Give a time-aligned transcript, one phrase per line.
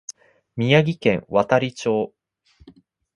[0.55, 2.11] 宮城県亘理町